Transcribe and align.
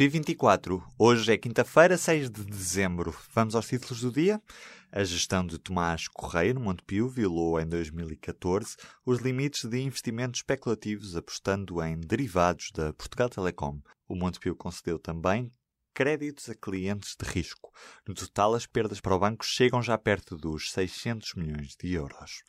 P24. 0.00 0.82
Hoje 0.98 1.30
é 1.30 1.36
quinta-feira, 1.36 1.98
6 1.98 2.30
de 2.30 2.42
dezembro. 2.42 3.14
Vamos 3.34 3.54
aos 3.54 3.68
títulos 3.68 4.00
do 4.00 4.10
dia. 4.10 4.40
A 4.90 5.04
gestão 5.04 5.46
de 5.46 5.58
Tomás 5.58 6.08
Correia 6.08 6.54
no 6.54 6.60
Montepio 6.60 7.06
violou 7.06 7.60
em 7.60 7.66
2014 7.66 8.78
os 9.04 9.18
limites 9.18 9.68
de 9.68 9.78
investimentos 9.78 10.38
especulativos 10.38 11.14
apostando 11.14 11.84
em 11.84 12.00
derivados 12.00 12.70
da 12.72 12.94
Portugal 12.94 13.28
Telecom. 13.28 13.78
O 14.08 14.14
Montepio 14.14 14.56
concedeu 14.56 14.98
também 14.98 15.52
créditos 15.92 16.48
a 16.48 16.54
clientes 16.54 17.14
de 17.14 17.28
risco. 17.28 17.70
No 18.08 18.14
total, 18.14 18.54
as 18.54 18.64
perdas 18.64 19.02
para 19.02 19.14
o 19.14 19.18
banco 19.18 19.44
chegam 19.44 19.82
já 19.82 19.98
perto 19.98 20.34
dos 20.34 20.70
600 20.72 21.34
milhões 21.34 21.76
de 21.78 21.92
euros. 21.92 22.42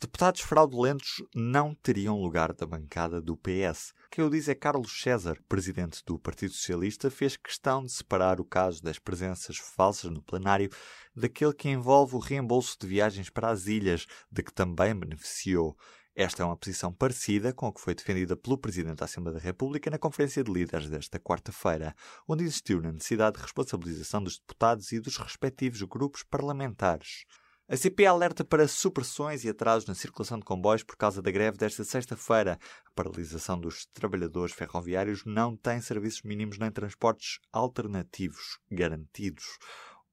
Deputados 0.00 0.40
fraudulentos 0.40 1.22
não 1.32 1.76
teriam 1.76 2.20
lugar 2.20 2.52
da 2.52 2.66
bancada 2.66 3.20
do 3.20 3.36
PS. 3.36 3.94
Quem 4.10 4.24
o 4.24 4.30
diz 4.30 4.48
é 4.48 4.54
Carlos 4.54 5.02
César, 5.02 5.38
presidente 5.48 6.02
do 6.04 6.18
Partido 6.18 6.52
Socialista, 6.52 7.10
fez 7.10 7.36
questão 7.36 7.84
de 7.84 7.92
separar 7.92 8.40
o 8.40 8.44
caso 8.44 8.82
das 8.82 8.98
presenças 8.98 9.58
falsas 9.58 10.10
no 10.10 10.22
plenário 10.22 10.70
daquele 11.14 11.52
que 11.52 11.68
envolve 11.68 12.16
o 12.16 12.18
reembolso 12.18 12.76
de 12.80 12.86
viagens 12.86 13.28
para 13.28 13.50
as 13.50 13.66
ilhas, 13.66 14.06
de 14.32 14.42
que 14.42 14.52
também 14.52 14.94
beneficiou. 14.94 15.76
Esta 16.16 16.42
é 16.42 16.46
uma 16.46 16.56
posição 16.56 16.92
parecida 16.92 17.52
com 17.52 17.66
a 17.66 17.72
que 17.72 17.80
foi 17.80 17.94
defendida 17.94 18.34
pelo 18.34 18.58
Presidente 18.58 18.96
da 18.96 19.04
Assembleia 19.04 19.38
da 19.38 19.44
República 19.44 19.90
na 19.90 19.98
Conferência 19.98 20.42
de 20.42 20.50
Líderes 20.50 20.88
desta 20.88 21.20
quarta-feira, 21.20 21.94
onde 22.26 22.44
insistiu 22.44 22.80
na 22.80 22.90
necessidade 22.90 23.36
de 23.36 23.42
responsabilização 23.42 24.24
dos 24.24 24.38
deputados 24.38 24.90
e 24.90 24.98
dos 24.98 25.18
respectivos 25.18 25.82
grupos 25.82 26.22
parlamentares. 26.22 27.26
A 27.70 27.76
CP 27.76 28.06
alerta 28.06 28.42
para 28.42 28.66
supressões 28.66 29.44
e 29.44 29.48
atrasos 29.50 29.86
na 29.86 29.94
circulação 29.94 30.38
de 30.38 30.44
comboios 30.46 30.82
por 30.82 30.96
causa 30.96 31.20
da 31.20 31.30
greve 31.30 31.58
desta 31.58 31.84
sexta-feira. 31.84 32.58
A 32.86 32.90
paralisação 32.94 33.60
dos 33.60 33.84
trabalhadores 33.92 34.54
ferroviários 34.54 35.22
não 35.26 35.54
tem 35.54 35.78
serviços 35.78 36.22
mínimos 36.22 36.58
nem 36.58 36.70
transportes 36.70 37.40
alternativos 37.52 38.58
garantidos. 38.70 39.44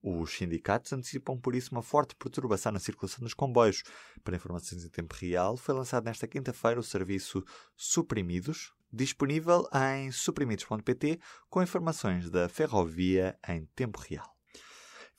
Os 0.04 0.34
sindicatos 0.34 0.92
antecipam 0.92 1.38
por 1.38 1.56
isso 1.56 1.72
uma 1.72 1.82
forte 1.82 2.14
perturbação 2.14 2.74
na 2.74 2.80
circulação 2.80 3.24
dos 3.24 3.34
comboios. 3.34 3.84
Para 4.22 4.36
informações 4.36 4.84
em 4.84 4.90
tempo 4.90 5.16
real, 5.16 5.56
foi 5.56 5.74
lançado 5.74 6.04
nesta 6.04 6.28
quinta-feira 6.28 6.78
o 6.78 6.84
serviço 6.84 7.42
Suprimidos, 7.74 8.74
disponível 8.92 9.66
em 9.94 10.12
suprimidos.pt 10.12 11.22
com 11.50 11.64
informações 11.64 12.30
da 12.30 12.50
ferrovia 12.50 13.40
em 13.48 13.66
tempo 13.74 13.98
real. 14.02 14.35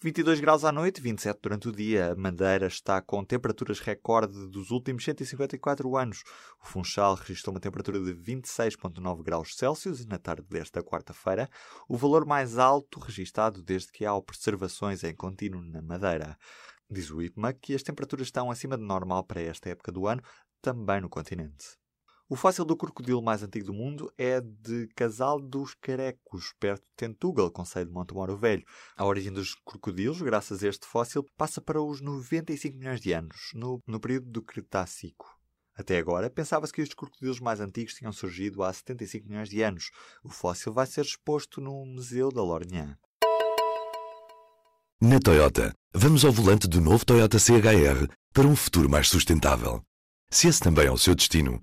22 0.03 0.41
graus 0.41 0.63
à 0.63 0.71
noite, 0.71 1.01
27 1.01 1.39
durante 1.43 1.69
o 1.69 1.73
dia. 1.73 2.13
A 2.13 2.15
Madeira 2.15 2.67
está 2.67 3.01
com 3.01 3.25
temperaturas 3.25 3.81
recorde 3.81 4.47
dos 4.49 4.71
últimos 4.71 5.03
154 5.03 5.97
anos. 5.97 6.23
O 6.63 6.67
Funchal 6.67 7.15
registrou 7.15 7.55
uma 7.55 7.61
temperatura 7.61 7.99
de 7.99 8.13
26,9 8.13 9.23
graus 9.23 9.57
Celsius 9.57 10.05
na 10.05 10.19
tarde 10.19 10.45
desta 10.51 10.83
quarta-feira, 10.83 11.49
o 11.89 11.97
valor 11.97 12.27
mais 12.27 12.59
alto 12.59 13.01
registado 13.01 13.63
desde 13.63 13.91
que 13.91 14.05
há 14.05 14.15
observações 14.15 15.03
em 15.03 15.15
contínuo 15.15 15.63
na 15.63 15.81
Madeira. 15.81 16.37
Diz 16.91 17.11
o 17.11 17.23
IPMA 17.23 17.55
que 17.55 17.75
as 17.75 17.83
temperaturas 17.83 18.27
estão 18.27 18.51
acima 18.51 18.77
de 18.77 18.85
normal 18.85 19.25
para 19.25 19.41
esta 19.41 19.71
época 19.71 19.91
do 19.91 20.07
ano, 20.07 20.23
também 20.61 21.01
no 21.01 21.09
continente. 21.09 21.79
O 22.29 22.35
fóssil 22.35 22.65
do 22.65 22.77
crocodilo 22.77 23.23
mais 23.23 23.45
antigo 23.45 23.67
do 23.67 23.73
mundo 23.73 24.13
é 24.19 24.41
de 24.41 24.89
Casal 24.97 25.41
dos 25.41 25.75
Carecos, 25.75 26.53
perto 26.59 26.83
de 26.83 26.91
Tentugal, 26.97 27.53
Conselho 27.53 27.87
de 27.87 27.93
Montemoro 27.93 28.37
Velho. 28.37 28.65
A 28.97 29.05
origem 29.05 29.33
dos 29.33 29.55
crocodilos, 29.65 30.21
graças 30.21 30.65
a 30.65 30.67
este 30.67 30.89
fóssil, 30.89 31.25
passa 31.37 31.61
para 31.61 31.81
os 31.81 32.01
95 32.01 32.77
milhões 32.77 33.01
de 33.01 33.13
anos, 33.13 33.53
no, 33.55 33.81
no 33.87 34.01
período 34.01 34.29
do 34.29 34.43
Cretácico. 34.43 35.25
Até 35.73 35.99
agora, 35.99 36.29
pensava-se 36.29 36.73
que 36.73 36.81
estes 36.81 36.97
crocodilos 36.97 37.39
mais 37.39 37.61
antigos 37.61 37.95
tinham 37.95 38.13
surgido 38.13 38.65
há 38.65 38.73
75 38.73 39.29
milhões 39.29 39.49
de 39.49 39.63
anos. 39.63 39.93
O 40.25 40.29
fóssil 40.29 40.73
vai 40.73 40.87
ser 40.87 41.03
exposto 41.03 41.61
no 41.61 41.87
Museu 41.87 42.33
da 42.33 42.43
Lourinhã. 42.43 42.99
Na 45.01 45.21
Toyota, 45.21 45.73
vamos 45.95 46.25
ao 46.25 46.33
volante 46.33 46.67
do 46.67 46.81
novo 46.81 47.07
Toyota 47.07 47.39
CHR 47.39 48.13
para 48.33 48.49
um 48.49 48.57
futuro 48.57 48.91
mais 48.91 49.09
sustentável. 49.09 49.81
Se 50.29 50.49
esse 50.49 50.59
também 50.59 50.87
é 50.87 50.91
o 50.91 50.99
seu 50.99 51.15
destino, 51.15 51.63